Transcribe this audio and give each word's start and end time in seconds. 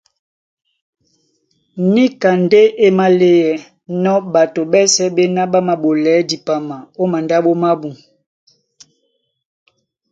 Níka 1.93 2.29
ndé 2.43 2.61
é 2.85 2.87
máléanɔ́ 2.97 4.17
ɓato 4.33 4.61
ɓɛ́sɛ̄ 4.71 5.07
ɓéná 5.15 5.43
ɓá 5.51 5.59
māɓolɛɛ́ 5.67 6.25
dipama 6.29 6.77
ó 7.01 7.03
mandáɓo 7.11 7.51
mábū; 7.61 7.89